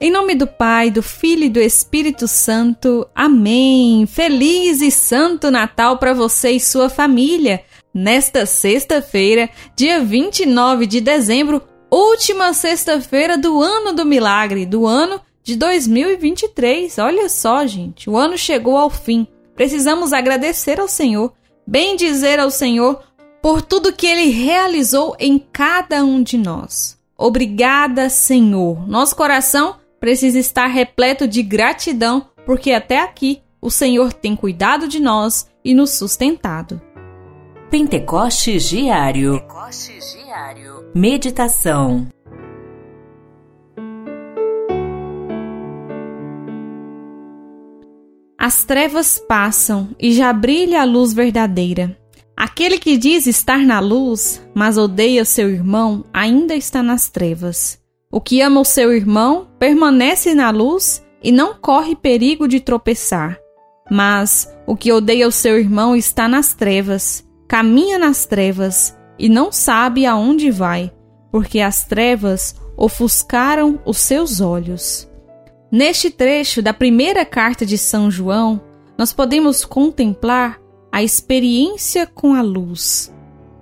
Em 0.00 0.12
nome 0.12 0.36
do 0.36 0.46
Pai, 0.46 0.92
do 0.92 1.02
Filho 1.02 1.42
e 1.42 1.48
do 1.48 1.58
Espírito 1.58 2.28
Santo. 2.28 3.04
Amém. 3.12 4.06
Feliz 4.06 4.80
e 4.80 4.92
santo 4.92 5.50
Natal 5.50 5.98
para 5.98 6.14
você 6.14 6.52
e 6.52 6.60
sua 6.60 6.88
família. 6.88 7.64
Nesta 7.92 8.46
sexta-feira, 8.46 9.50
dia 9.74 9.98
29 9.98 10.86
de 10.86 11.00
dezembro, 11.00 11.60
última 11.90 12.52
sexta-feira 12.52 13.36
do 13.36 13.60
ano 13.60 13.92
do 13.92 14.04
milagre, 14.04 14.64
do 14.64 14.86
ano 14.86 15.20
de 15.42 15.56
2023. 15.56 16.96
Olha 16.98 17.28
só, 17.28 17.66
gente, 17.66 18.08
o 18.08 18.16
ano 18.16 18.38
chegou 18.38 18.76
ao 18.76 18.90
fim. 18.90 19.26
Precisamos 19.56 20.12
agradecer 20.12 20.78
ao 20.78 20.86
Senhor, 20.86 21.32
bem 21.66 21.96
dizer 21.96 22.38
ao 22.38 22.52
Senhor 22.52 23.02
por 23.42 23.62
tudo 23.62 23.92
que 23.92 24.06
ele 24.06 24.30
realizou 24.30 25.16
em 25.18 25.40
cada 25.40 26.04
um 26.04 26.22
de 26.22 26.38
nós. 26.38 26.96
Obrigada, 27.16 28.08
Senhor. 28.08 28.88
Nosso 28.88 29.16
coração 29.16 29.74
precisa 30.00 30.38
estar 30.38 30.66
repleto 30.66 31.26
de 31.26 31.42
gratidão, 31.42 32.28
porque 32.46 32.72
até 32.72 33.00
aqui 33.00 33.42
o 33.60 33.70
Senhor 33.70 34.12
tem 34.12 34.36
cuidado 34.36 34.86
de 34.86 35.00
nós 35.00 35.50
e 35.64 35.74
nos 35.74 35.90
sustentado. 35.90 36.80
Pentecostes 37.70 38.68
Diário. 38.68 39.40
Pentecostes 39.40 40.16
Diário. 40.16 40.90
Meditação. 40.94 42.08
As 48.38 48.64
trevas 48.64 49.22
passam 49.28 49.88
e 49.98 50.12
já 50.12 50.32
brilha 50.32 50.80
a 50.80 50.84
luz 50.84 51.12
verdadeira. 51.12 51.98
Aquele 52.36 52.78
que 52.78 52.96
diz 52.96 53.26
estar 53.26 53.58
na 53.58 53.80
luz, 53.80 54.40
mas 54.54 54.78
odeia 54.78 55.24
seu 55.24 55.50
irmão, 55.50 56.04
ainda 56.12 56.54
está 56.54 56.82
nas 56.82 57.10
trevas. 57.10 57.78
O 58.10 58.22
que 58.22 58.40
ama 58.40 58.60
o 58.60 58.64
seu 58.64 58.92
irmão 58.92 59.46
permanece 59.58 60.34
na 60.34 60.50
luz 60.50 61.04
e 61.22 61.30
não 61.30 61.54
corre 61.54 61.94
perigo 61.94 62.48
de 62.48 62.58
tropeçar. 62.58 63.38
Mas 63.90 64.50
o 64.66 64.74
que 64.74 64.90
odeia 64.92 65.28
o 65.28 65.32
seu 65.32 65.58
irmão 65.58 65.94
está 65.94 66.26
nas 66.26 66.54
trevas, 66.54 67.26
caminha 67.46 67.98
nas 67.98 68.24
trevas 68.24 68.96
e 69.18 69.28
não 69.28 69.52
sabe 69.52 70.06
aonde 70.06 70.50
vai, 70.50 70.90
porque 71.30 71.60
as 71.60 71.84
trevas 71.84 72.54
ofuscaram 72.78 73.78
os 73.84 73.98
seus 73.98 74.40
olhos. 74.40 75.06
Neste 75.70 76.10
trecho 76.10 76.62
da 76.62 76.72
primeira 76.72 77.26
carta 77.26 77.66
de 77.66 77.76
São 77.76 78.10
João, 78.10 78.60
nós 78.96 79.12
podemos 79.12 79.66
contemplar 79.66 80.58
a 80.90 81.02
experiência 81.02 82.06
com 82.06 82.32
a 82.32 82.40
luz. 82.40 83.12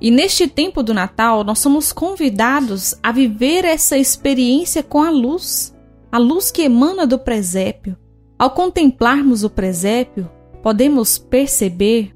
E 0.00 0.10
neste 0.10 0.46
tempo 0.46 0.82
do 0.82 0.92
Natal, 0.92 1.44
nós 1.44 1.58
somos 1.58 1.92
convidados 1.92 2.94
a 3.02 3.12
viver 3.12 3.64
essa 3.64 3.96
experiência 3.96 4.82
com 4.82 5.02
a 5.02 5.10
luz, 5.10 5.74
a 6.10 6.18
luz 6.18 6.50
que 6.50 6.62
emana 6.62 7.06
do 7.06 7.18
presépio. 7.18 7.96
Ao 8.38 8.50
contemplarmos 8.50 9.44
o 9.44 9.50
presépio, 9.50 10.30
podemos 10.62 11.18
perceber 11.18 12.14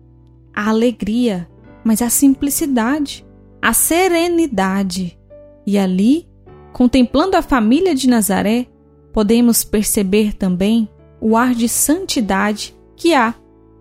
a 0.54 0.68
alegria, 0.68 1.48
mas 1.84 2.02
a 2.02 2.10
simplicidade, 2.10 3.24
a 3.62 3.72
serenidade. 3.72 5.18
E 5.66 5.78
ali, 5.78 6.28
contemplando 6.72 7.36
a 7.36 7.42
família 7.42 7.94
de 7.94 8.08
Nazaré, 8.08 8.66
podemos 9.12 9.64
perceber 9.64 10.34
também 10.34 10.88
o 11.20 11.36
ar 11.36 11.54
de 11.54 11.68
santidade 11.68 12.76
que 12.96 13.14
há 13.14 13.34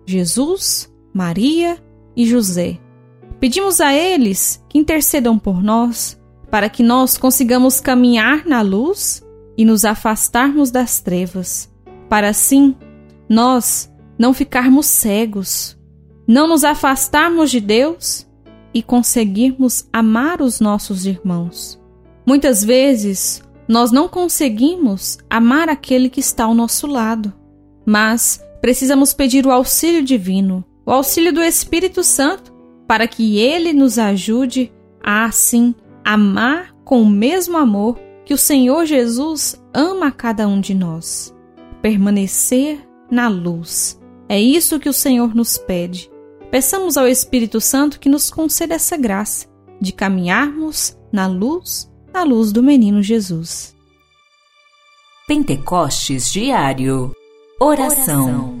Jesus, 0.06 0.92
Maria 1.12 1.78
e 2.16 2.24
José. 2.24 2.78
Pedimos 3.40 3.80
a 3.80 3.94
eles 3.94 4.62
que 4.68 4.78
intercedam 4.78 5.38
por 5.38 5.62
nós, 5.62 6.20
para 6.50 6.68
que 6.68 6.82
nós 6.82 7.16
consigamos 7.16 7.80
caminhar 7.80 8.44
na 8.46 8.62
luz 8.62 9.24
e 9.56 9.64
nos 9.64 9.84
afastarmos 9.84 10.70
das 10.70 11.00
trevas, 11.00 11.72
para 12.08 12.28
assim 12.28 12.74
nós 13.28 13.92
não 14.18 14.34
ficarmos 14.34 14.86
cegos, 14.86 15.78
não 16.26 16.48
nos 16.48 16.64
afastarmos 16.64 17.50
de 17.50 17.60
Deus 17.60 18.26
e 18.74 18.82
conseguirmos 18.82 19.88
amar 19.92 20.42
os 20.42 20.60
nossos 20.60 21.06
irmãos. 21.06 21.80
Muitas 22.26 22.64
vezes 22.64 23.42
nós 23.68 23.92
não 23.92 24.08
conseguimos 24.08 25.18
amar 25.30 25.68
aquele 25.68 26.10
que 26.10 26.20
está 26.20 26.44
ao 26.44 26.54
nosso 26.54 26.86
lado, 26.86 27.32
mas 27.86 28.42
precisamos 28.60 29.12
pedir 29.12 29.46
o 29.46 29.52
auxílio 29.52 30.02
divino, 30.02 30.64
o 30.84 30.90
auxílio 30.90 31.32
do 31.32 31.42
Espírito 31.42 32.02
Santo 32.02 32.57
para 32.88 33.06
que 33.06 33.38
Ele 33.38 33.74
nos 33.74 33.98
ajude 33.98 34.72
a, 35.04 35.26
assim, 35.26 35.74
amar 36.02 36.74
com 36.84 37.02
o 37.02 37.08
mesmo 37.08 37.58
amor 37.58 38.00
que 38.24 38.32
o 38.32 38.38
Senhor 38.38 38.86
Jesus 38.86 39.62
ama 39.74 40.08
a 40.08 40.10
cada 40.10 40.48
um 40.48 40.58
de 40.58 40.74
nós. 40.74 41.34
Permanecer 41.82 42.80
na 43.10 43.28
luz. 43.28 44.00
É 44.26 44.40
isso 44.40 44.80
que 44.80 44.88
o 44.88 44.92
Senhor 44.92 45.34
nos 45.34 45.58
pede. 45.58 46.10
Peçamos 46.50 46.96
ao 46.96 47.06
Espírito 47.06 47.60
Santo 47.60 48.00
que 48.00 48.08
nos 48.08 48.30
conceda 48.30 48.74
essa 48.74 48.96
graça 48.96 49.46
de 49.80 49.92
caminharmos 49.92 50.96
na 51.12 51.26
luz, 51.26 51.90
na 52.12 52.22
luz 52.22 52.52
do 52.52 52.62
menino 52.62 53.02
Jesus. 53.02 53.76
Pentecostes 55.26 56.32
Diário 56.32 57.14
Oração. 57.60 58.24
Oração. 58.24 58.57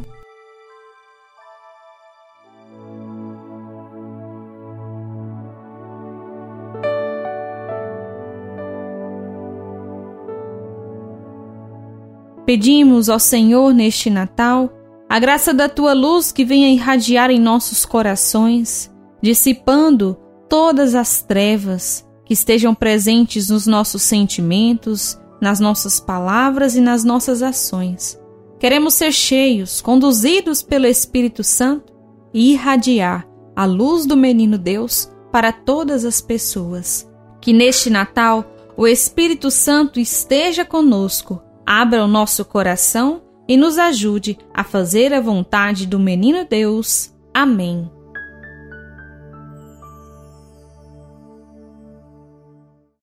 Pedimos 12.48 13.10
ao 13.10 13.18
Senhor 13.18 13.74
neste 13.74 14.08
Natal 14.08 14.72
a 15.06 15.18
graça 15.18 15.52
da 15.52 15.68
tua 15.68 15.92
luz 15.92 16.32
que 16.32 16.46
venha 16.46 16.72
irradiar 16.72 17.30
em 17.30 17.38
nossos 17.38 17.84
corações, 17.84 18.90
dissipando 19.20 20.16
todas 20.48 20.94
as 20.94 21.20
trevas 21.20 22.08
que 22.24 22.32
estejam 22.32 22.74
presentes 22.74 23.50
nos 23.50 23.66
nossos 23.66 24.00
sentimentos, 24.00 25.20
nas 25.42 25.60
nossas 25.60 26.00
palavras 26.00 26.74
e 26.74 26.80
nas 26.80 27.04
nossas 27.04 27.42
ações. 27.42 28.18
Queremos 28.58 28.94
ser 28.94 29.12
cheios, 29.12 29.82
conduzidos 29.82 30.62
pelo 30.62 30.86
Espírito 30.86 31.44
Santo 31.44 31.92
e 32.32 32.52
irradiar 32.52 33.28
a 33.54 33.66
luz 33.66 34.06
do 34.06 34.16
menino 34.16 34.56
Deus 34.56 35.12
para 35.30 35.52
todas 35.52 36.02
as 36.02 36.22
pessoas. 36.22 37.06
Que 37.42 37.52
neste 37.52 37.90
Natal 37.90 38.42
o 38.74 38.86
Espírito 38.86 39.50
Santo 39.50 40.00
esteja 40.00 40.64
conosco 40.64 41.42
abra 41.68 42.02
o 42.02 42.08
nosso 42.08 42.46
coração 42.46 43.20
e 43.46 43.54
nos 43.54 43.76
ajude 43.76 44.38
a 44.54 44.64
fazer 44.64 45.12
a 45.12 45.20
vontade 45.20 45.86
do 45.86 45.98
menino 45.98 46.46
Deus. 46.48 47.14
Amém. 47.34 47.90